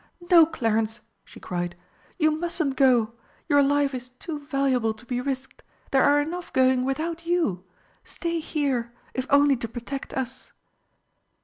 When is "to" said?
4.95-5.05, 9.57-9.67